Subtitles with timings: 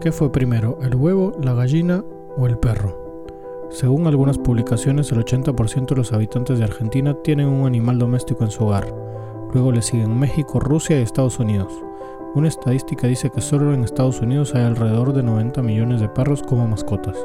[0.00, 2.04] ¿Qué fue primero, el huevo, la gallina
[2.36, 2.96] o el perro?
[3.68, 8.52] Según algunas publicaciones, el 80% de los habitantes de Argentina tienen un animal doméstico en
[8.52, 8.94] su hogar.
[9.52, 11.72] Luego le siguen México, Rusia y Estados Unidos.
[12.36, 16.44] Una estadística dice que solo en Estados Unidos hay alrededor de 90 millones de perros
[16.44, 17.16] como mascotas.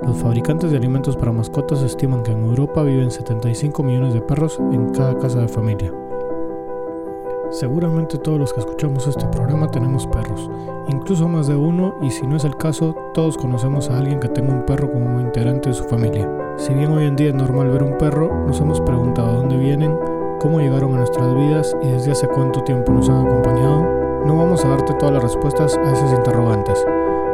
[0.00, 4.58] Los fabricantes de alimentos para mascotas estiman que en Europa viven 75 millones de perros
[4.72, 5.92] en cada casa de familia.
[7.50, 10.50] Seguramente todos los que escuchamos este programa tenemos perros,
[10.86, 14.28] incluso más de uno y si no es el caso, todos conocemos a alguien que
[14.28, 16.30] tenga un perro como integrante de su familia.
[16.58, 19.96] Si bien hoy en día es normal ver un perro, nos hemos preguntado dónde vienen,
[20.40, 23.82] cómo llegaron a nuestras vidas y desde hace cuánto tiempo nos han acompañado.
[24.26, 26.84] No vamos a darte todas las respuestas a esos interrogantes,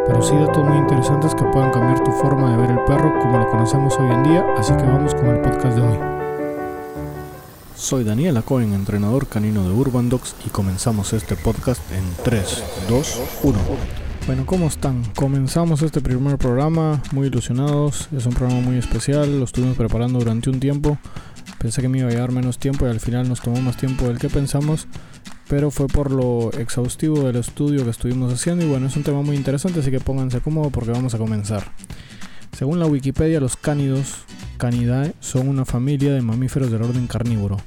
[0.07, 3.39] pero sí datos muy interesantes que puedan cambiar tu forma de ver el perro como
[3.39, 6.24] lo conocemos hoy en día, así que vamos con el podcast de hoy.
[7.77, 13.21] Soy Daniel Acoen, entrenador canino de Urban Dogs y comenzamos este podcast en 3, 2,
[13.43, 13.59] 1.
[14.27, 15.03] Bueno, ¿cómo están?
[15.17, 20.51] Comenzamos este primer programa muy ilusionados, es un programa muy especial, lo estuvimos preparando durante
[20.51, 20.99] un tiempo,
[21.59, 24.07] pensé que me iba a llevar menos tiempo y al final nos tomó más tiempo
[24.07, 24.87] del que pensamos,
[25.49, 29.21] pero fue por lo exhaustivo del estudio que estuvimos haciendo y bueno, es un tema
[29.23, 31.73] muy interesante, así que pónganse cómodos porque vamos a comenzar.
[32.57, 34.15] Según la Wikipedia, los cánidos,
[34.59, 37.59] Canidae, son una familia de mamíferos del orden carnívoro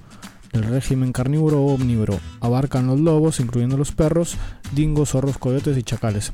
[0.58, 2.20] el régimen carnívoro o omnívoro.
[2.40, 4.38] Abarcan los lobos, incluyendo los perros,
[4.72, 6.34] dingos, zorros, coyotes y chacales.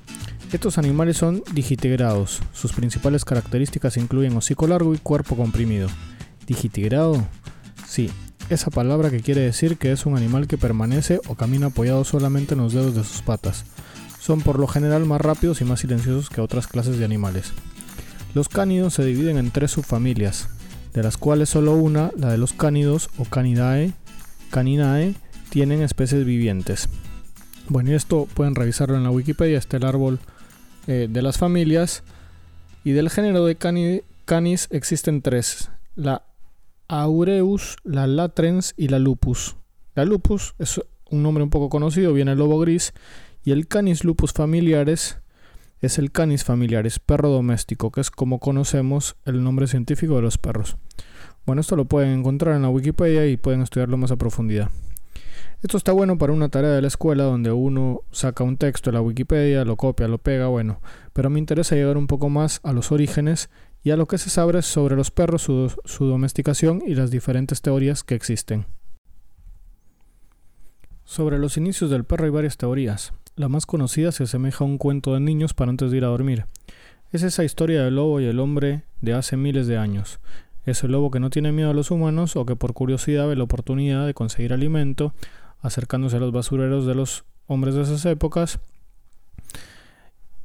[0.51, 2.41] Estos animales son digitigrados.
[2.53, 5.87] Sus principales características incluyen hocico largo y cuerpo comprimido.
[6.45, 7.25] ¿Digitigrado?
[7.87, 8.11] Sí,
[8.49, 12.53] esa palabra que quiere decir que es un animal que permanece o camina apoyado solamente
[12.53, 13.65] en los dedos de sus patas.
[14.19, 17.51] Son por lo general más rápidos y más silenciosos que otras clases de animales.
[18.33, 20.49] Los cánidos se dividen en tres subfamilias,
[20.93, 23.93] de las cuales solo una, la de los cánidos o canidae,
[25.49, 26.89] tienen especies vivientes.
[27.69, 30.19] Bueno, y esto pueden revisarlo en la Wikipedia, está el árbol
[30.87, 32.03] eh, de las familias.
[32.83, 36.23] Y del género de canis existen tres: la
[36.87, 39.55] Aureus, la Latrens y la Lupus.
[39.95, 42.93] La Lupus es un nombre un poco conocido, viene el lobo gris.
[43.45, 45.17] Y el Canis lupus familiares
[45.83, 50.37] es el Canis familiares, perro doméstico, que es como conocemos el nombre científico de los
[50.37, 50.77] perros.
[51.45, 54.69] Bueno, esto lo pueden encontrar en la Wikipedia y pueden estudiarlo más a profundidad.
[55.61, 58.95] Esto está bueno para una tarea de la escuela donde uno saca un texto de
[58.95, 60.79] la Wikipedia, lo copia, lo pega, bueno,
[61.11, 63.49] pero me interesa llegar un poco más a los orígenes
[63.83, 67.61] y a lo que se sabe sobre los perros, su, su domesticación y las diferentes
[67.61, 68.67] teorías que existen.
[71.03, 73.11] Sobre los inicios del perro hay varias teorías.
[73.35, 76.09] La más conocida se asemeja a un cuento de niños para antes de ir a
[76.09, 76.45] dormir.
[77.11, 80.19] Es esa historia del lobo y el hombre de hace miles de años.
[80.65, 83.35] Es el lobo que no tiene miedo a los humanos o que por curiosidad ve
[83.35, 85.13] la oportunidad de conseguir alimento,
[85.61, 88.59] acercándose a los basureros de los hombres de esas épocas,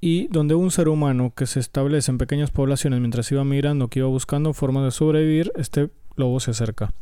[0.00, 3.98] y donde un ser humano que se establece en pequeñas poblaciones mientras iba migrando, que
[3.98, 6.94] iba buscando formas de sobrevivir, este lobo se acerca.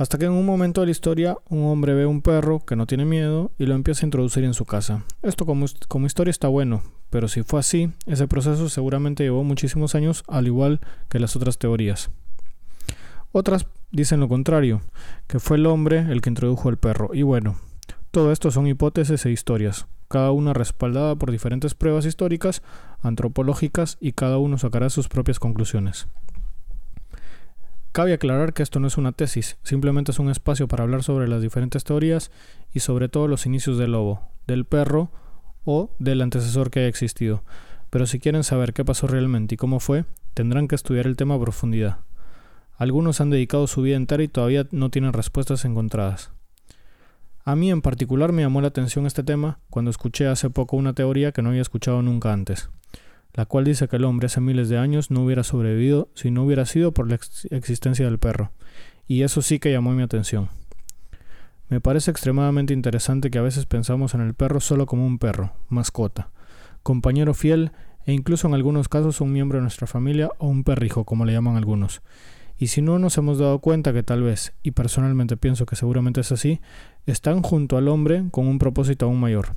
[0.00, 2.86] Hasta que en un momento de la historia un hombre ve un perro que no
[2.86, 5.04] tiene miedo y lo empieza a introducir en su casa.
[5.20, 9.94] Esto como, como historia está bueno, pero si fue así, ese proceso seguramente llevó muchísimos
[9.94, 12.08] años, al igual que las otras teorías.
[13.32, 14.80] Otras dicen lo contrario,
[15.26, 17.10] que fue el hombre el que introdujo el perro.
[17.12, 17.58] Y bueno,
[18.10, 22.62] todo esto son hipótesis e historias, cada una respaldada por diferentes pruebas históricas,
[23.02, 26.08] antropológicas y cada uno sacará sus propias conclusiones.
[27.92, 31.26] Cabe aclarar que esto no es una tesis, simplemente es un espacio para hablar sobre
[31.26, 32.30] las diferentes teorías
[32.72, 35.10] y sobre todo los inicios del lobo, del perro
[35.64, 37.42] o del antecesor que haya existido.
[37.90, 41.34] Pero si quieren saber qué pasó realmente y cómo fue, tendrán que estudiar el tema
[41.34, 41.98] a profundidad.
[42.76, 46.30] Algunos han dedicado su vida entera y todavía no tienen respuestas encontradas.
[47.44, 50.92] A mí en particular me llamó la atención este tema cuando escuché hace poco una
[50.92, 52.70] teoría que no había escuchado nunca antes
[53.34, 56.44] la cual dice que el hombre hace miles de años no hubiera sobrevivido si no
[56.44, 57.18] hubiera sido por la
[57.50, 58.50] existencia del perro.
[59.06, 60.48] Y eso sí que llamó mi atención.
[61.68, 65.52] Me parece extremadamente interesante que a veces pensamos en el perro solo como un perro,
[65.68, 66.30] mascota,
[66.82, 67.70] compañero fiel
[68.06, 71.32] e incluso en algunos casos un miembro de nuestra familia o un perrijo, como le
[71.32, 72.02] llaman algunos.
[72.58, 76.20] Y si no nos hemos dado cuenta que tal vez, y personalmente pienso que seguramente
[76.22, 76.60] es así,
[77.06, 79.54] están junto al hombre con un propósito aún mayor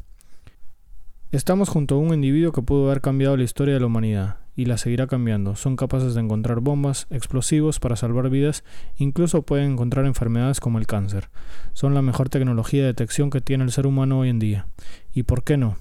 [1.34, 4.66] Estamos junto a un individuo que pudo haber cambiado la historia de la humanidad y
[4.66, 5.56] la seguirá cambiando.
[5.56, 8.64] Son capaces de encontrar bombas, explosivos para salvar vidas,
[8.98, 11.32] incluso pueden encontrar enfermedades como el cáncer.
[11.74, 14.68] Son la mejor tecnología de detección que tiene el ser humano hoy en día.
[15.12, 15.78] ¿Y por qué no?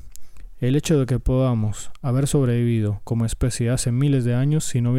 [0.58, 4.94] El hecho de que podamos haber sobrevivido como especie hace miles de años si no,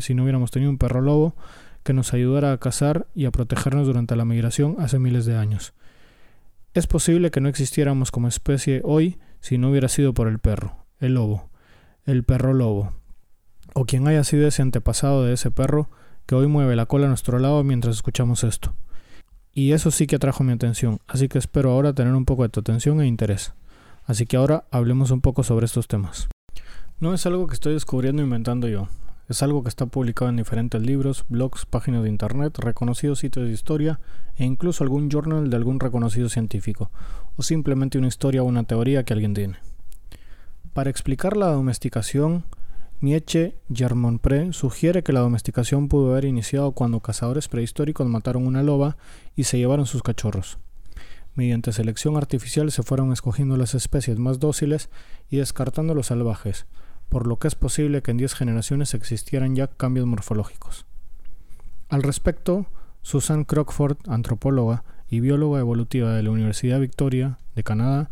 [0.00, 1.36] si no hubiéramos tenido un perro lobo
[1.84, 5.72] que nos ayudara a cazar y a protegernos durante la migración hace miles de años.
[6.72, 10.86] Es posible que no existiéramos como especie hoy si no hubiera sido por el perro.
[11.00, 11.50] el lobo,
[12.06, 12.94] el perro lobo,
[13.74, 15.90] o quien haya sido ese antepasado de ese perro
[16.24, 18.74] que hoy mueve la cola a nuestro lado mientras escuchamos esto.
[19.52, 22.48] Y eso sí que atrajo mi atención, así que espero ahora tener un poco de
[22.48, 23.52] tu atención e interés.
[24.06, 26.26] Así que ahora hablemos un poco sobre estos temas.
[26.98, 28.88] No es algo que estoy descubriendo e inventando yo,
[29.28, 33.52] es algo que está publicado en diferentes libros, blogs, páginas de internet, reconocidos sitios de
[33.52, 34.00] historia
[34.36, 36.90] e incluso algún journal de algún reconocido científico,
[37.36, 39.56] o simplemente una historia o una teoría que alguien tiene.
[40.74, 42.44] Para explicar la domesticación,
[43.00, 48.96] Mieche Germonpré sugiere que la domesticación pudo haber iniciado cuando cazadores prehistóricos mataron una loba
[49.36, 50.58] y se llevaron sus cachorros.
[51.34, 54.88] Mediante selección artificial se fueron escogiendo las especies más dóciles
[55.28, 56.66] y descartando los salvajes,
[57.08, 60.86] por lo que es posible que en 10 generaciones existieran ya cambios morfológicos.
[61.88, 62.66] Al respecto,
[63.02, 68.10] Susan Crockford, antropóloga y bióloga evolutiva de la Universidad Victoria de Canadá,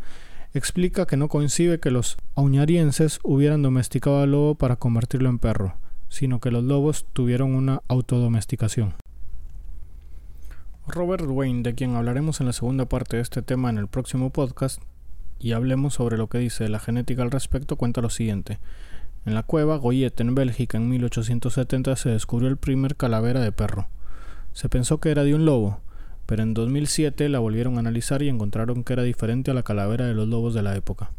[0.54, 5.76] explica que no coincide que los auñarienses hubieran domesticado al lobo para convertirlo en perro,
[6.08, 8.94] sino que los lobos tuvieron una autodomesticación.
[10.86, 14.30] Robert Wayne, de quien hablaremos en la segunda parte de este tema en el próximo
[14.30, 14.82] podcast,
[15.42, 18.60] y hablemos sobre lo que dice la genética al respecto, cuenta lo siguiente.
[19.26, 23.88] En la cueva Goyet, en Bélgica, en 1870 se descubrió el primer calavera de perro.
[24.52, 25.80] Se pensó que era de un lobo,
[26.26, 30.06] pero en 2007 la volvieron a analizar y encontraron que era diferente a la calavera
[30.06, 31.10] de los lobos de la época.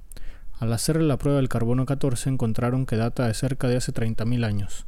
[0.57, 4.45] Al hacerle la prueba del carbono 14 encontraron que data de cerca de hace 30.000
[4.45, 4.85] años,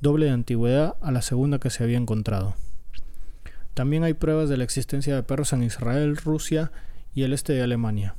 [0.00, 2.54] doble de antigüedad a la segunda que se había encontrado.
[3.74, 6.72] También hay pruebas de la existencia de perros en Israel, Rusia
[7.14, 8.14] y el este de Alemania.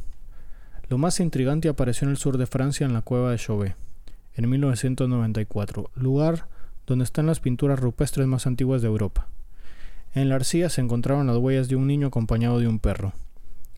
[0.90, 3.76] Lo más intrigante apareció en el sur de Francia en la cueva de Chauvet,
[4.36, 6.48] en 1994, lugar
[6.86, 9.28] donde están las pinturas rupestres más antiguas de Europa.
[10.16, 13.12] En la arcilla se encontraron las huellas de un niño acompañado de un perro.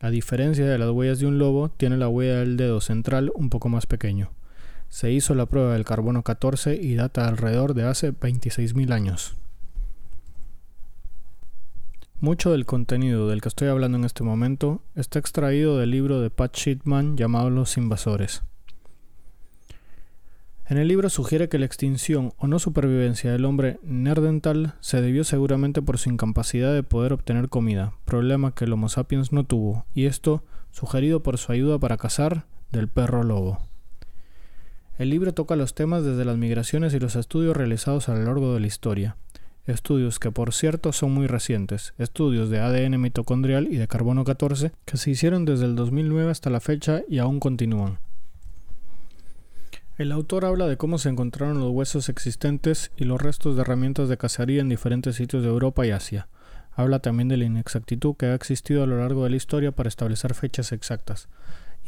[0.00, 3.50] A diferencia de las huellas de un lobo, tiene la huella del dedo central un
[3.50, 4.30] poco más pequeño.
[4.88, 9.36] Se hizo la prueba del carbono 14 y data alrededor de hace 26.000 años.
[12.22, 16.28] Mucho del contenido del que estoy hablando en este momento está extraído del libro de
[16.28, 18.42] Pat Shitman llamado Los Invasores.
[20.68, 25.24] En el libro sugiere que la extinción o no supervivencia del hombre nerdental se debió
[25.24, 29.86] seguramente por su incapacidad de poder obtener comida, problema que el Homo sapiens no tuvo,
[29.94, 33.60] y esto sugerido por su ayuda para cazar del perro lobo.
[34.98, 38.52] El libro toca los temas desde las migraciones y los estudios realizados a lo largo
[38.52, 39.16] de la historia,
[39.66, 44.72] estudios que por cierto son muy recientes, estudios de ADN mitocondrial y de carbono 14
[44.84, 47.98] que se hicieron desde el 2009 hasta la fecha y aún continúan.
[49.98, 54.08] El autor habla de cómo se encontraron los huesos existentes y los restos de herramientas
[54.08, 56.28] de cacería en diferentes sitios de Europa y Asia.
[56.72, 59.88] Habla también de la inexactitud que ha existido a lo largo de la historia para
[59.88, 61.28] establecer fechas exactas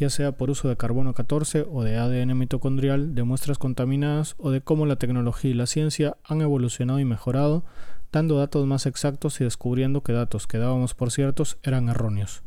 [0.03, 4.51] ya sea por uso de carbono 14 o de ADN mitocondrial, de muestras contaminadas o
[4.51, 7.65] de cómo la tecnología y la ciencia han evolucionado y mejorado,
[8.11, 12.43] dando datos más exactos y descubriendo que datos que dábamos por ciertos eran erróneos.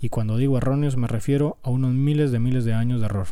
[0.00, 3.26] Y cuando digo erróneos me refiero a unos miles de miles de años de error.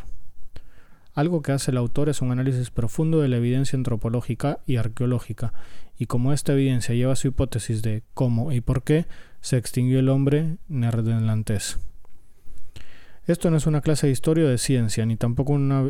[1.15, 5.53] Algo que hace el autor es un análisis profundo de la evidencia antropológica y arqueológica,
[5.97, 9.07] y como esta evidencia lleva su hipótesis de cómo y por qué
[9.41, 11.79] se extinguió el hombre neerlandés.
[13.27, 15.89] Esto no es una clase de historia o de ciencia, ni tampoco una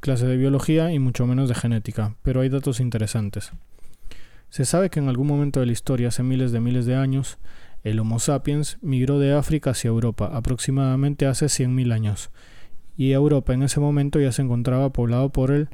[0.00, 3.50] clase de biología y mucho menos de genética, pero hay datos interesantes.
[4.50, 7.38] Se sabe que en algún momento de la historia, hace miles de miles de años,
[7.82, 12.30] el Homo sapiens migró de África hacia Europa, aproximadamente hace 100.000 años,
[12.96, 15.68] y Europa en ese momento ya se encontraba poblado por el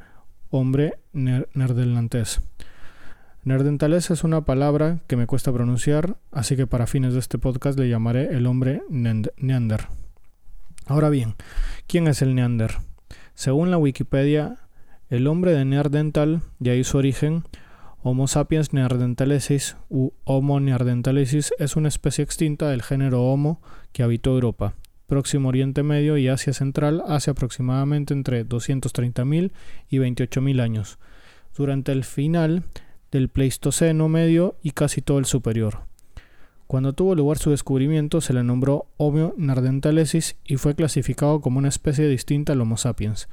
[0.49, 2.41] hombre nerdelandés.
[3.45, 7.79] Nerdentales es una palabra que me cuesta pronunciar, así que para fines de este podcast
[7.79, 9.89] le llamaré el hombre neander.
[10.87, 11.35] Ahora bien,
[11.87, 12.79] ¿quién es el Neander?
[13.35, 14.57] Según la Wikipedia,
[15.09, 17.45] el hombre de Neandertal, de ahí su origen,
[18.05, 23.63] Homo sapiens neanderthalensis u Homo neanderthalensis es una especie extinta del género Homo
[23.93, 24.75] que habitó Europa,
[25.07, 29.53] Próximo Oriente Medio y Asia Central hace aproximadamente entre 230.000
[29.89, 30.99] y 28.000 años,
[31.57, 32.65] durante el final
[33.13, 35.92] del Pleistoceno medio y casi todo el superior.
[36.73, 41.69] Cuando tuvo lugar su descubrimiento se le nombró Homo neanderthalensis y fue clasificado como una
[41.69, 43.29] especie distinta al Homo sapiens.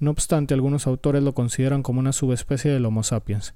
[0.00, 3.52] No obstante, algunos autores lo consideran como una subespecie del Homo sapiens,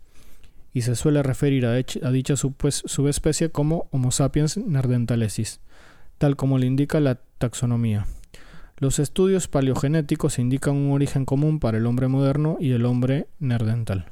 [0.75, 1.73] y se suele referir a,
[2.11, 5.61] dicha subespecie como Homo sapiens neanderthalensis,
[6.19, 8.05] tal como le indica la taxonomía.
[8.77, 14.11] Los estudios paleogenéticos indican un origen común para el hombre moderno y el hombre neandertal.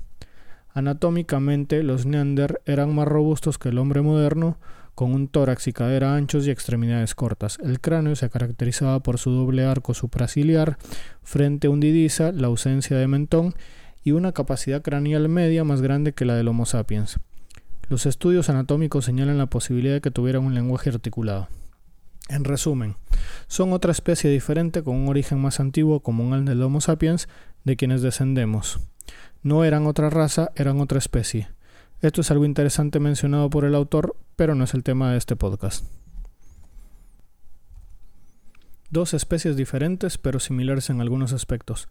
[0.72, 4.56] Anatómicamente, los neander eran más robustos que el hombre moderno,
[5.00, 7.58] con un tórax y cadera anchos y extremidades cortas.
[7.64, 10.76] El cráneo se caracterizaba por su doble arco supraciliar,
[11.22, 13.54] frente hundidisa, la ausencia de mentón
[14.04, 17.18] y una capacidad craneal media más grande que la del Homo sapiens.
[17.88, 21.48] Los estudios anatómicos señalan la posibilidad de que tuvieran un lenguaje articulado.
[22.28, 22.96] En resumen,
[23.46, 27.26] son otra especie diferente con un origen más antiguo como un del Homo sapiens
[27.64, 28.80] de quienes descendemos.
[29.42, 31.48] No eran otra raza, eran otra especie.
[32.00, 35.36] Esto es algo interesante mencionado por el autor, pero no es el tema de este
[35.36, 35.84] podcast.
[38.90, 41.88] Dos especies diferentes pero similares en algunos aspectos.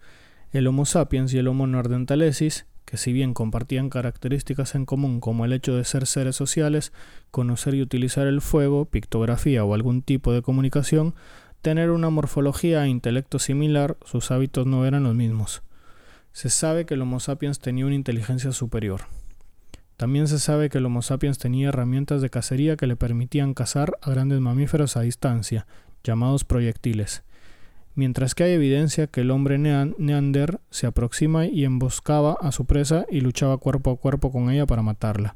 [0.51, 5.45] El Homo sapiens y el Homo neanderthalensis que si bien compartían características en común como
[5.45, 6.91] el hecho de ser seres sociales,
[7.29, 11.13] conocer y utilizar el fuego, pictografía o algún tipo de comunicación,
[11.61, 15.61] tener una morfología e intelecto similar, sus hábitos no eran los mismos.
[16.31, 19.01] Se sabe que el Homo sapiens tenía una inteligencia superior.
[19.99, 23.97] También se sabe que el Homo sapiens tenía herramientas de cacería que le permitían cazar
[24.01, 25.67] a grandes mamíferos a distancia,
[26.03, 27.21] llamados proyectiles
[27.99, 33.05] mientras que hay evidencia que el hombre neander se aproxima y emboscaba a su presa
[33.09, 35.35] y luchaba cuerpo a cuerpo con ella para matarla.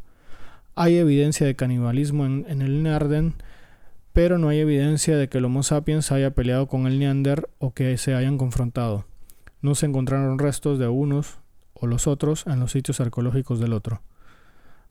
[0.74, 3.34] Hay evidencia de canibalismo en, el Nearden,
[4.14, 7.74] pero no hay evidencia de que el Homo sapiens haya peleado con el Neander o
[7.74, 9.04] que se hayan confrontado.
[9.62, 11.40] No se encontraron restos de unos
[11.74, 14.02] o los otros en los sitios arqueológicos del otro.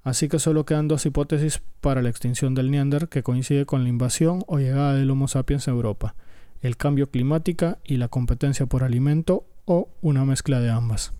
[0.03, 3.89] Así que solo quedan dos hipótesis para la extinción del Neander que coincide con la
[3.89, 6.15] invasión o llegada del Homo sapiens a Europa
[6.63, 11.13] el cambio climático y la competencia por alimento o una mezcla de ambas.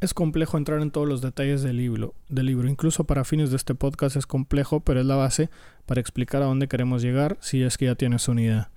[0.00, 3.56] Es complejo entrar en todos los detalles del libro, del libro, incluso para fines de
[3.56, 5.48] este podcast es complejo, pero es la base
[5.86, 8.70] para explicar a dónde queremos llegar si es que ya tienes una idea.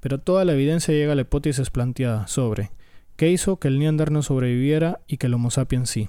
[0.00, 2.70] Pero toda la evidencia llega a la hipótesis planteada sobre
[3.18, 6.08] qué hizo que el Neander no sobreviviera y que el Homo sapiens sí.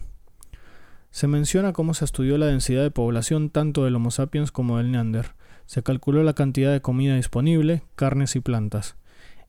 [1.10, 4.92] Se menciona cómo se estudió la densidad de población tanto del Homo sapiens como del
[4.92, 5.34] Neander,
[5.66, 8.96] se calculó la cantidad de comida disponible, carnes y plantas.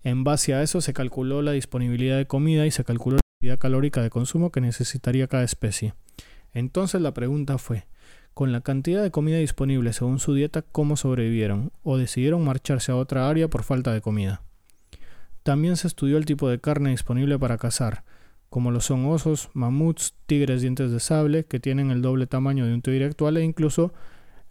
[0.02, 3.58] En base a eso se calculó la disponibilidad de comida y se calculó la cantidad
[3.58, 5.92] calórica de consumo que necesitaría cada especie.
[6.54, 7.86] Entonces la pregunta fue,
[8.32, 11.72] con la cantidad de comida disponible según su dieta, ¿cómo sobrevivieron?
[11.82, 14.40] ¿O decidieron marcharse a otra área por falta de comida?
[15.42, 18.04] También se estudió el tipo de carne disponible para cazar,
[18.50, 22.74] como lo son osos, mamuts, tigres dientes de sable, que tienen el doble tamaño de
[22.74, 23.94] un tigre actual, e incluso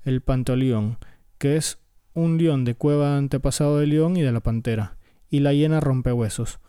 [0.04, 0.98] el pantoleón,
[1.38, 1.80] que es
[2.14, 4.98] un león de cueva antepasado del león y de la pantera,
[5.30, 6.60] y la hiena rompehuesos.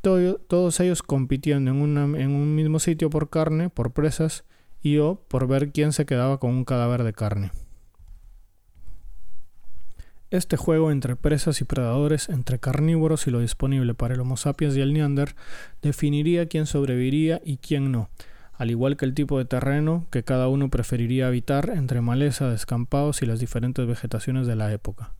[0.00, 4.44] todos ellos compitiendo en, en un mismo sitio por carne, por presas,
[4.82, 7.52] y o por ver quién se quedaba con un cadáver de carne.
[10.34, 14.76] Este juego entre presas y predadores, entre carnívoros y lo disponible para el Homo sapiens
[14.76, 15.36] y el Neander,
[15.80, 18.10] definiría quién sobreviviría y quién no,
[18.54, 23.22] al igual que el tipo de terreno que cada uno preferiría habitar entre maleza, descampados
[23.22, 25.14] y las diferentes vegetaciones de la época.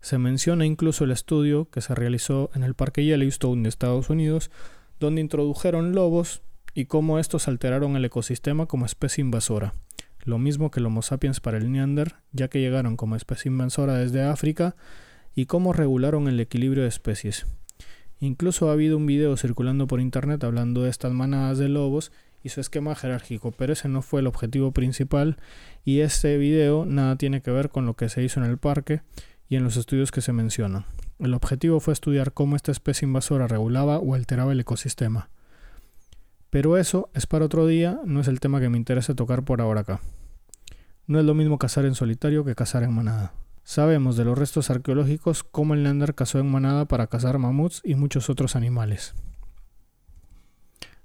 [0.00, 4.50] Se menciona incluso el estudio que se realizó en el Parque Yellowstone de Estados Unidos,
[4.98, 6.42] donde introdujeron lobos
[6.74, 9.74] y cómo estos alteraron el ecosistema como especie invasora,
[10.28, 13.94] lo mismo que el Homo sapiens para el Neander, ya que llegaron como especie invasora
[13.94, 14.76] desde África,
[15.34, 17.46] y cómo regularon el equilibrio de especies.
[18.20, 22.48] Incluso ha habido un video circulando por internet hablando de estas manadas de lobos y
[22.48, 25.36] su esquema jerárquico, pero ese no fue el objetivo principal
[25.84, 29.02] y este video nada tiene que ver con lo que se hizo en el parque
[29.48, 30.84] y en los estudios que se mencionan.
[31.18, 35.30] El objetivo fue estudiar cómo esta especie invasora regulaba o alteraba el ecosistema.
[36.50, 39.60] Pero eso es para otro día, no es el tema que me interesa tocar por
[39.60, 40.00] ahora acá.
[41.08, 43.32] No es lo mismo cazar en solitario que cazar en manada.
[43.64, 47.94] Sabemos de los restos arqueológicos cómo el Neander cazó en manada para cazar mamuts y
[47.94, 49.14] muchos otros animales.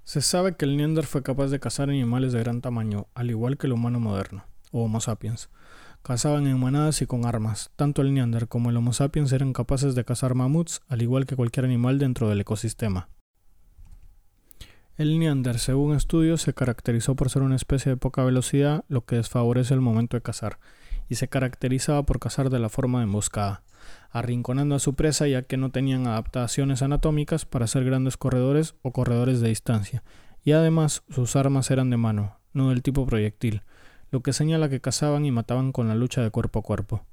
[0.02, 3.56] Se sabe que el Neander fue capaz de cazar animales de gran tamaño, al igual
[3.56, 5.48] que el humano moderno, o Homo sapiens.
[6.02, 7.70] Cazaban en manadas y con armas.
[7.74, 11.34] Tanto el Neander como el Homo sapiens eran capaces de cazar mamuts, al igual que
[11.34, 13.08] cualquier animal dentro del ecosistema.
[14.96, 19.16] El Neander, según estudios, se caracterizó por ser una especie de poca velocidad, lo que
[19.16, 20.58] desfavorece el momento de cazar,
[21.08, 23.62] y se caracterizaba por cazar de la forma de emboscada
[24.10, 28.92] arrinconando a su presa ya que no tenían adaptaciones anatómicas para ser grandes corredores o
[28.92, 30.02] corredores de distancia,
[30.44, 33.62] y además sus armas eran de mano, no del tipo proyectil,
[34.10, 37.04] lo que señala que cazaban y mataban con la lucha de cuerpo a cuerpo.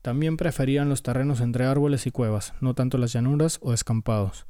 [0.00, 4.46] También preferían los terrenos entre árboles y cuevas, no tanto las llanuras o descampados.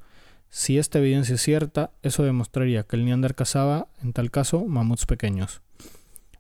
[0.55, 5.07] Si esta evidencia es cierta, eso demostraría que el Neander cazaba, en tal caso, mamuts
[5.07, 5.63] pequeños.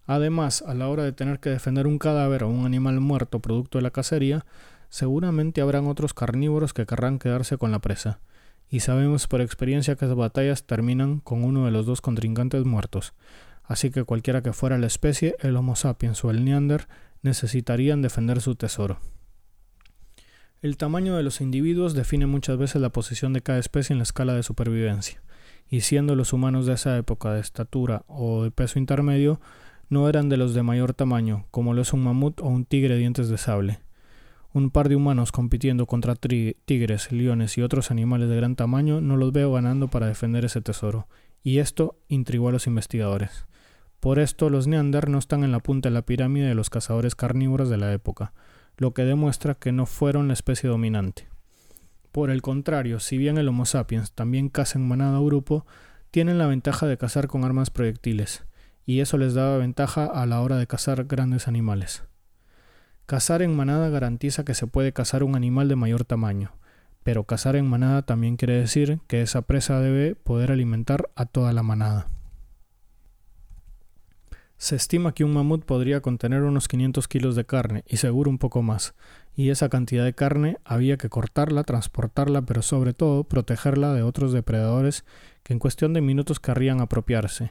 [0.05, 3.79] Además, a la hora de tener que defender un cadáver o un animal muerto producto
[3.79, 4.45] de la cacería,
[4.91, 8.21] seguramente habrán otros carnívoros que querrán quedarse con la presa,
[8.69, 13.15] y sabemos por experiencia que las batallas terminan con uno de los dos contrincantes muertos.
[13.65, 16.87] así que cualquiera que fuera la especie, el Homo sapiens o el Neander,
[17.23, 18.99] necesitarían defender su tesoro.
[20.63, 24.05] El tamaño de los individuos define muchas veces la posición de cada especie en la
[24.05, 25.21] escala de supervivencia,
[25.69, 29.41] y siendo los humanos de esa época de estatura o de peso intermedio,
[29.89, 32.97] no eran de los de mayor tamaño, como lo es un mamut o un tigre
[32.97, 33.81] dientes de sable.
[34.53, 39.17] Un par de humanos compitiendo contra tigres, leones y otros animales de gran tamaño no
[39.17, 41.09] los veo ganando para defender ese tesoro,
[41.43, 43.47] y esto intrigó a los investigadores.
[43.99, 47.17] Por esto, los Neander no están en la punta de la pirámide de los cazadores
[47.17, 48.33] carnívoros de la época,
[48.77, 51.29] lo que demuestra que no fueron la especie dominante.
[52.13, 55.67] Por el contrario, si bien el Homo sapiens también caza en manada o grupo,
[56.11, 58.45] tienen la ventaja de cazar con armas proyectiles,
[58.85, 62.05] y eso les daba ventaja a la hora de cazar grandes animales.
[63.07, 66.53] Cazar en manada garantiza que se puede cazar un animal de mayor tamaño,
[67.03, 71.53] pero cazar en manada también quiere decir que esa presa debe poder alimentar a toda
[71.53, 72.09] la manada.
[74.63, 78.39] Se estima que un mamut podría contener unos 500 kilos de carne y seguro un
[78.39, 78.95] poco más,
[79.35, 84.33] y esa cantidad de carne había que cortarla, transportarla, pero sobre todo protegerla de otros
[84.33, 85.05] depredadores
[85.43, 87.51] que en cuestión de minutos querrían apropiarse,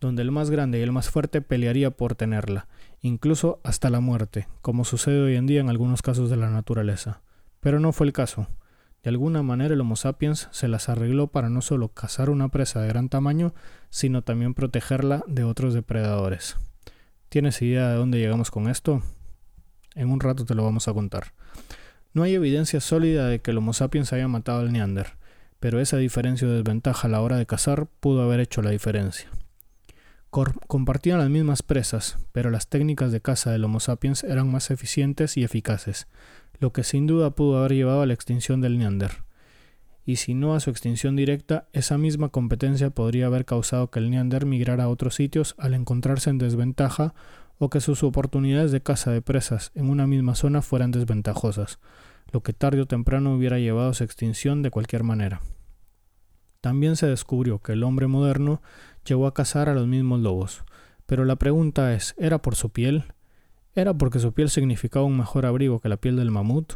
[0.00, 2.66] donde el más grande y el más fuerte pelearía por tenerla,
[3.00, 7.20] incluso hasta la muerte, como sucede hoy en día en algunos casos de la naturaleza.
[7.60, 8.48] Pero no fue el caso.
[9.02, 12.82] De alguna manera el Homo sapiens se las arregló para no solo cazar una presa
[12.82, 13.54] de gran tamaño,
[13.88, 16.56] sino también protegerla de otros depredadores.
[17.30, 19.02] ¿Tienes idea de dónde llegamos con esto?
[19.94, 21.32] En un rato te lo vamos a contar.
[22.12, 25.16] No hay evidencia sólida de que el Homo sapiens haya matado al Neander,
[25.60, 29.30] pero esa diferencia o desventaja a la hora de cazar pudo haber hecho la diferencia.
[30.30, 35.36] compartían las mismas presas, pero las técnicas de caza del Homo sapiens eran más eficientes
[35.36, 36.06] y eficaces,
[36.60, 39.24] lo que sin duda pudo haber llevado a la extinción del Neander.
[40.04, 44.10] Y si no a su extinción directa, esa misma competencia podría haber causado que el
[44.10, 47.14] Neander migrara a otros sitios al encontrarse en desventaja
[47.58, 51.78] o que sus oportunidades de caza de presas en una misma zona fueran desventajosas,
[52.32, 55.42] lo que tarde o temprano hubiera llevado a su extinción de cualquier manera.
[56.60, 58.62] También se descubrió que el hombre moderno
[59.04, 60.64] llegó a cazar a los mismos lobos,
[61.06, 63.04] pero la pregunta es, ¿era por su piel?
[63.74, 66.74] ¿Era porque su piel significaba un mejor abrigo que la piel del mamut?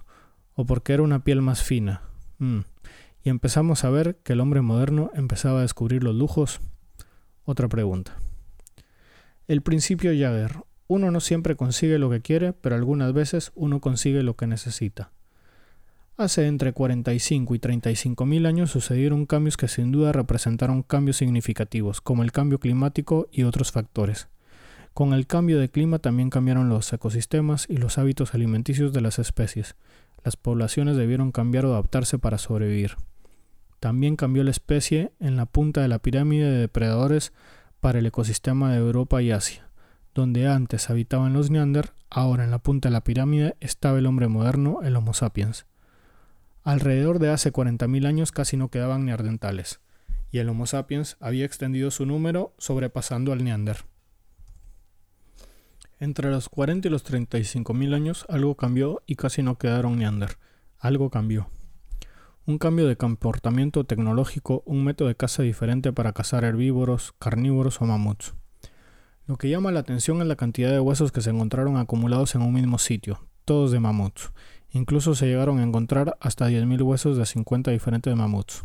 [0.55, 2.03] ¿O porque era una piel más fina?
[2.39, 2.61] Mm.
[3.25, 6.61] Y empezamos a ver que el hombre moderno empezaba a descubrir los lujos.
[7.45, 8.17] Otra pregunta.
[9.49, 10.63] El principio Jagger.
[10.87, 15.11] Uno no siempre consigue lo que quiere, pero algunas veces uno consigue lo que necesita.
[16.17, 22.01] Hace entre 45 y 35 mil años sucedieron cambios que sin duda representaron cambios significativos,
[22.01, 24.29] como el cambio climático y otros factores.
[24.95, 29.19] Con el cambio de clima también cambiaron los ecosistemas y los hábitos alimenticios de las
[29.19, 29.75] especies.
[30.23, 32.95] Las poblaciones debieron cambiar o adaptarse para sobrevivir.
[33.81, 37.33] También cambió la especie en la punta de la pirámide de depredadores
[37.81, 39.69] para el ecosistema de Europa y Asia.
[40.15, 44.29] Donde antes habitaban los Neander, ahora en la punta de la pirámide estaba el hombre
[44.29, 45.67] moderno, el Homo sapiens.
[46.63, 49.81] Alrededor de hace 40.000 años casi no quedaban neandertales,
[50.31, 53.79] y el Homo sapiens había extendido su número sobrepasando al Neander.
[56.01, 60.39] Entre los 40 y los 35 mil años algo cambió y casi no quedaron Neander.
[60.79, 61.49] Algo cambió.
[62.47, 67.87] Un cambio de comportamiento tecnológico, un método de caza diferente para cazar herbívoros, carnívoros o
[67.87, 68.35] mamuts.
[69.27, 72.43] Lo que llama la atención es la cantidad de huesos que se encontraron acumulados en
[72.43, 74.33] un mismo sitio, todos de mamuts.
[74.73, 78.65] Incluso se llegaron a encontrar hasta 10.000 huesos de 50 diferentes mamuts.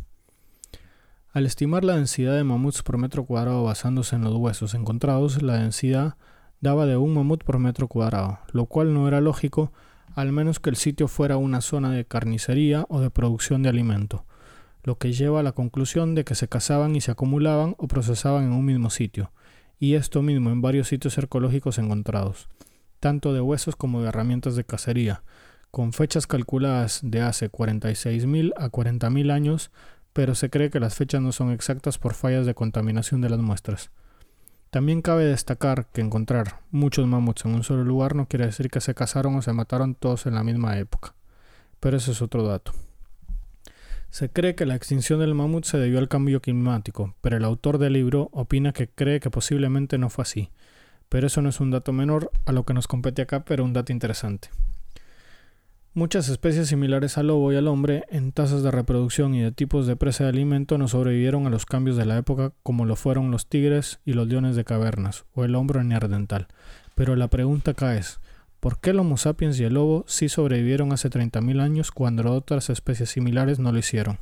[1.31, 5.59] Al estimar la densidad de mamuts por metro cuadrado basándose en los huesos encontrados, la
[5.59, 6.15] densidad
[6.61, 9.71] daba de un mamut por metro cuadrado, lo cual no era lógico,
[10.15, 14.25] al menos que el sitio fuera una zona de carnicería o de producción de alimento,
[14.83, 18.45] lo que lleva a la conclusión de que se cazaban y se acumulaban o procesaban
[18.45, 19.31] en un mismo sitio,
[19.79, 22.49] y esto mismo en varios sitios arqueológicos encontrados,
[22.99, 25.23] tanto de huesos como de herramientas de cacería,
[25.71, 29.71] con fechas calculadas de hace 46.000 a 40.000 años,
[30.13, 33.39] pero se cree que las fechas no son exactas por fallas de contaminación de las
[33.39, 33.91] muestras.
[34.69, 38.81] También cabe destacar que encontrar muchos mamuts en un solo lugar no quiere decir que
[38.81, 41.15] se casaron o se mataron todos en la misma época,
[41.79, 42.73] pero ese es otro dato.
[44.11, 47.79] Se cree que la extinción del mamut se debió al cambio climático, pero el autor
[47.79, 50.49] del libro opina que cree que posiblemente no fue así.
[51.09, 53.73] Pero eso no es un dato menor a lo que nos compete acá, pero un
[53.73, 54.49] dato interesante.
[55.95, 59.87] Muchas especies similares al lobo y al hombre, en tasas de reproducción y de tipos
[59.87, 63.31] de presa de alimento, no sobrevivieron a los cambios de la época como lo fueron
[63.31, 66.47] los tigres y los leones de cavernas, o el hombre neandertal.
[66.93, 68.19] Pero la pregunta acá es,
[68.59, 72.69] ¿por qué el Homo sapiens y el lobo sí sobrevivieron hace 30.000 años cuando otras
[72.69, 74.19] especies similares no lo hicieron?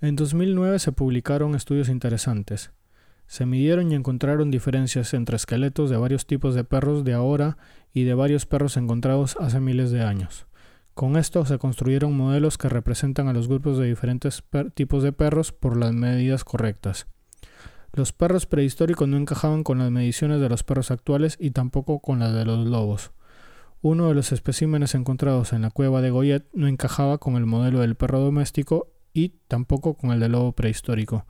[0.00, 2.70] En 2009 se publicaron estudios interesantes.
[3.26, 7.58] Se midieron y encontraron diferencias entre esqueletos de varios tipos de perros de ahora
[7.92, 10.46] y de varios perros encontrados hace miles de años.
[10.94, 14.42] Con esto se construyeron modelos que representan a los grupos de diferentes
[14.74, 17.06] tipos de perros por las medidas correctas.
[17.92, 22.18] Los perros prehistóricos no encajaban con las mediciones de los perros actuales y tampoco con
[22.18, 23.10] las de los lobos.
[23.82, 27.80] Uno de los especímenes encontrados en la cueva de Goyet no encajaba con el modelo
[27.80, 31.26] del perro doméstico y tampoco con el del lobo prehistórico.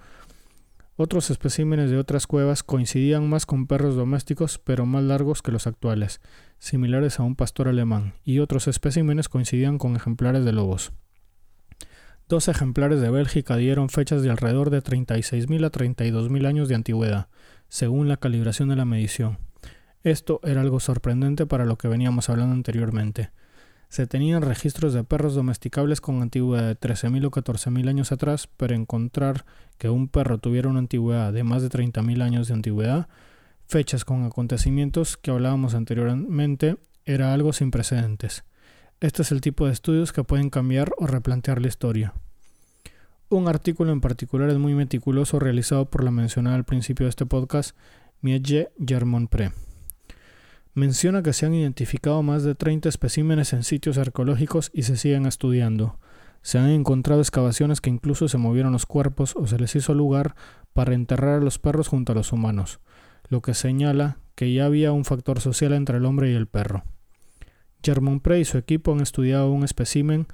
[0.98, 5.66] Otros especímenes de otras cuevas coincidían más con perros domésticos pero más largos que los
[5.66, 6.22] actuales,
[6.58, 10.92] similares a un pastor alemán, y otros especímenes coincidían con ejemplares de lobos.
[12.30, 17.28] Dos ejemplares de Bélgica dieron fechas de alrededor de 36.000 a 32.000 años de antigüedad,
[17.68, 19.38] según la calibración de la medición.
[20.02, 23.30] Esto era algo sorprendente para lo que veníamos hablando anteriormente.
[23.88, 28.74] Se tenían registros de perros domesticables con antigüedad de 13.000 o 14.000 años atrás, pero
[28.74, 29.44] encontrar
[29.78, 33.08] que un perro tuviera una antigüedad de más de 30.000 años de antigüedad,
[33.66, 38.44] fechas con acontecimientos que hablábamos anteriormente, era algo sin precedentes.
[39.00, 42.14] Este es el tipo de estudios que pueden cambiar o replantear la historia.
[43.28, 47.26] Un artículo en particular es muy meticuloso realizado por la mencionada al principio de este
[47.26, 47.76] podcast,
[48.20, 49.65] Mietje Germont-Pre
[50.76, 55.24] menciona que se han identificado más de 30 especímenes en sitios arqueológicos y se siguen
[55.24, 55.98] estudiando.
[56.42, 60.36] Se han encontrado excavaciones que incluso se movieron los cuerpos o se les hizo lugar
[60.74, 62.78] para enterrar a los perros junto a los humanos,
[63.30, 66.84] lo que señala que ya había un factor social entre el hombre y el perro.
[67.82, 70.26] Germont Prey y su equipo han estudiado un espécimen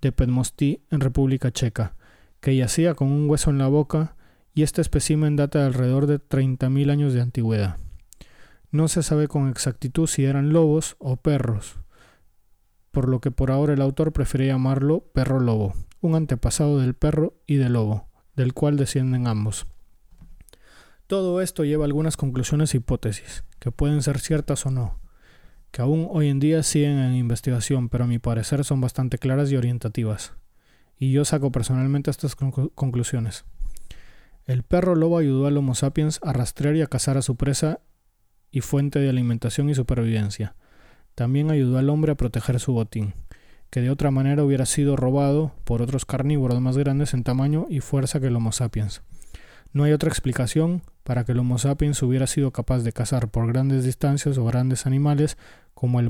[0.00, 1.96] de Pedmosty en República Checa,
[2.40, 4.14] que yacía con un hueso en la boca
[4.54, 7.78] y este espécimen data de alrededor de 30.000 años de antigüedad.
[8.70, 11.76] No se sabe con exactitud si eran lobos o perros,
[12.90, 17.34] por lo que por ahora el autor prefiere llamarlo perro lobo, un antepasado del perro
[17.46, 19.66] y del lobo, del cual descienden ambos.
[21.06, 25.00] Todo esto lleva a algunas conclusiones e hipótesis, que pueden ser ciertas o no,
[25.70, 29.50] que aún hoy en día siguen en investigación, pero a mi parecer son bastante claras
[29.50, 30.34] y orientativas.
[30.98, 33.46] Y yo saco personalmente estas conclusiones.
[34.44, 37.80] El perro lobo ayudó al Homo sapiens a rastrear y a cazar a su presa
[38.50, 40.54] y fuente de alimentación y supervivencia.
[41.14, 43.14] También ayudó al hombre a proteger su botín,
[43.70, 47.80] que de otra manera hubiera sido robado por otros carnívoros más grandes en tamaño y
[47.80, 49.02] fuerza que el Homo sapiens.
[49.72, 53.46] No hay otra explicación para que el Homo sapiens hubiera sido capaz de cazar por
[53.46, 55.36] grandes distancias o grandes animales
[55.74, 56.08] como el,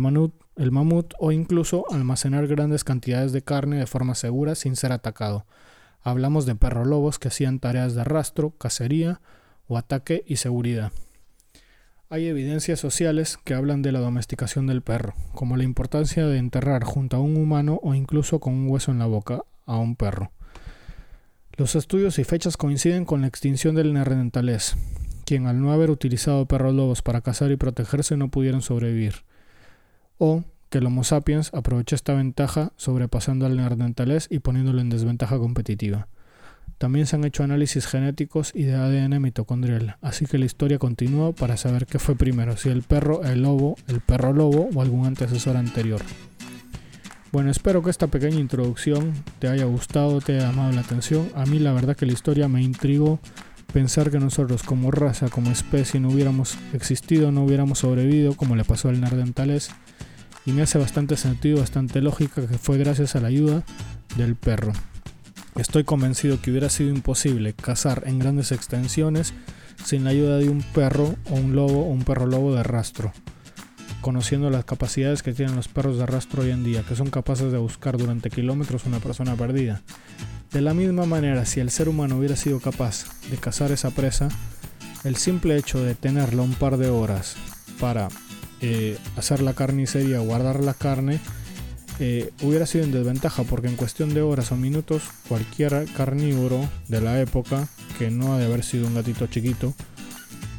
[0.56, 5.44] el mamut o incluso almacenar grandes cantidades de carne de forma segura sin ser atacado.
[6.00, 9.20] Hablamos de perro lobos que hacían tareas de rastro, cacería
[9.66, 10.92] o ataque y seguridad.
[12.10, 16.82] Hay evidencias sociales que hablan de la domesticación del perro, como la importancia de enterrar
[16.82, 20.32] junto a un humano o incluso con un hueso en la boca a un perro.
[21.58, 24.74] Los estudios y fechas coinciden con la extinción del neandertalés,
[25.26, 29.16] quien al no haber utilizado perros lobos para cazar y protegerse no pudieron sobrevivir,
[30.16, 35.36] o que el Homo sapiens aprovechó esta ventaja sobrepasando al neandertalés y poniéndolo en desventaja
[35.36, 36.08] competitiva.
[36.78, 41.32] También se han hecho análisis genéticos y de ADN mitocondrial, así que la historia continúa
[41.32, 45.04] para saber qué fue primero, si el perro, el lobo, el perro lobo o algún
[45.04, 46.00] antecesor anterior.
[47.32, 51.28] Bueno, espero que esta pequeña introducción te haya gustado, te haya llamado la atención.
[51.34, 53.20] A mí la verdad que la historia me intrigó
[53.70, 58.64] pensar que nosotros como raza, como especie, no hubiéramos existido, no hubiéramos sobrevivido como le
[58.64, 59.70] pasó al Nardentales.
[60.46, 63.62] Y me hace bastante sentido, bastante lógica que fue gracias a la ayuda
[64.16, 64.72] del perro.
[65.58, 69.34] Estoy convencido que hubiera sido imposible cazar en grandes extensiones
[69.84, 73.12] sin la ayuda de un perro o un lobo o un perro lobo de rastro,
[74.00, 77.50] conociendo las capacidades que tienen los perros de rastro hoy en día, que son capaces
[77.50, 79.82] de buscar durante kilómetros una persona perdida.
[80.52, 84.28] De la misma manera, si el ser humano hubiera sido capaz de cazar esa presa,
[85.02, 87.34] el simple hecho de tenerla un par de horas
[87.80, 88.10] para
[88.60, 91.18] eh, hacer la carnicería, guardar la carne,
[92.00, 97.00] eh, hubiera sido en desventaja porque en cuestión de horas o minutos cualquier carnívoro de
[97.00, 99.74] la época, que no ha de haber sido un gatito chiquito,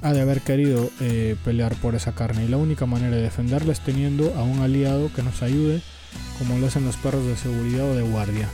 [0.02, 2.46] ha de haber querido eh, pelear por esa carne.
[2.46, 5.82] Y la única manera de defenderla es teniendo a un aliado que nos ayude,
[6.38, 8.50] como lo hacen los perros de seguridad o de guardia.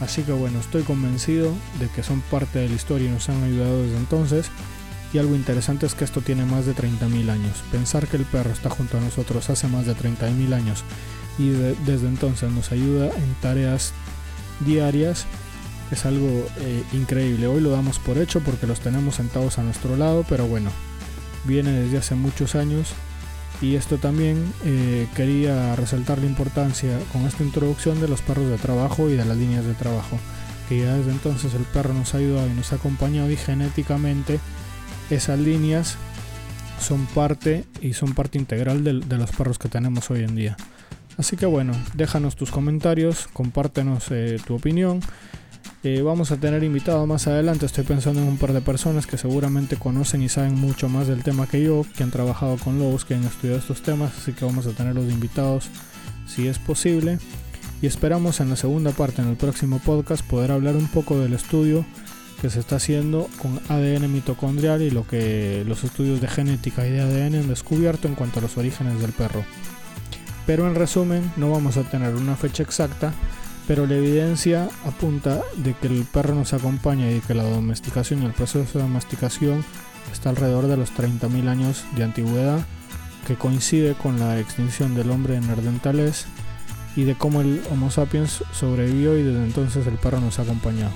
[0.00, 3.42] Así que bueno, estoy convencido de que son parte de la historia y nos han
[3.44, 4.46] ayudado desde entonces.
[5.12, 7.62] Y algo interesante es que esto tiene más de 30.000 años.
[7.70, 10.82] Pensar que el perro está junto a nosotros hace más de 30.000 años
[11.38, 13.92] y desde entonces nos ayuda en tareas
[14.60, 15.26] diarias
[15.90, 17.46] es algo eh, increíble.
[17.46, 20.70] Hoy lo damos por hecho porque los tenemos sentados a nuestro lado, pero bueno,
[21.44, 22.94] viene desde hace muchos años
[23.60, 28.58] y esto también eh, quería resaltar la importancia con esta introducción de los perros de
[28.58, 30.18] trabajo y de las líneas de trabajo,
[30.68, 34.40] que ya desde entonces el perro nos ha ayudado y nos ha acompañado y genéticamente
[35.10, 35.96] esas líneas
[36.80, 40.56] son parte y son parte integral de, los perros que tenemos hoy en día.
[41.16, 45.00] Así que bueno, déjanos tus comentarios, compártenos eh, tu opinión.
[45.82, 49.18] Eh, vamos a tener invitados más adelante, estoy pensando en un par de personas que
[49.18, 53.04] seguramente conocen y saben mucho más del tema que yo, que han trabajado con lobos,
[53.04, 55.68] que han estudiado estos temas, así que vamos a tener los invitados
[56.26, 57.18] si es posible.
[57.82, 61.34] Y esperamos en la segunda parte, en el próximo podcast, poder hablar un poco del
[61.34, 61.84] estudio
[62.40, 66.90] que se está haciendo con ADN mitocondrial y lo que los estudios de genética y
[66.90, 69.44] de ADN han descubierto en cuanto a los orígenes del perro.
[70.46, 73.12] Pero en resumen, no vamos a tener una fecha exacta,
[73.66, 78.26] pero la evidencia apunta de que el perro nos acompaña y que la domesticación y
[78.26, 79.64] el proceso de domesticación
[80.12, 82.60] está alrededor de los 30.000 años de antigüedad,
[83.26, 86.26] que coincide con la extinción del hombre en Ardentales
[86.94, 90.92] y de cómo el Homo sapiens sobrevivió y desde entonces el perro nos ha acompañado.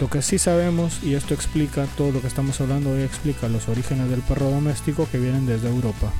[0.00, 3.68] Lo que sí sabemos, y esto explica todo lo que estamos hablando hoy, explica los
[3.68, 6.12] orígenes del perro doméstico que vienen desde Europa.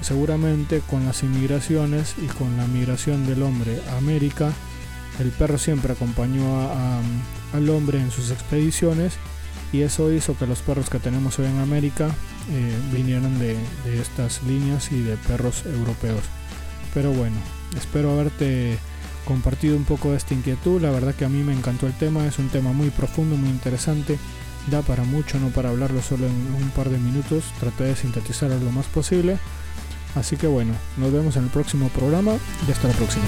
[0.00, 4.52] Seguramente con las inmigraciones y con la migración del hombre a América,
[5.18, 6.70] el perro siempre acompañó
[7.52, 9.14] al hombre en sus expediciones
[9.72, 12.08] y eso hizo que los perros que tenemos hoy en América
[12.50, 13.56] eh, vinieran de
[14.00, 16.22] estas líneas y de perros europeos.
[16.94, 17.36] Pero bueno,
[17.76, 18.78] espero haberte
[19.24, 20.80] compartido un poco de esta inquietud.
[20.80, 23.48] La verdad que a mí me encantó el tema, es un tema muy profundo, muy
[23.48, 24.18] interesante.
[24.68, 27.44] Da para mucho, no para hablarlo solo en un par de minutos.
[27.58, 29.38] Traté de sintetizarlo lo más posible.
[30.14, 32.32] Así que bueno, nos vemos en el próximo programa
[32.68, 33.24] y hasta la próxima.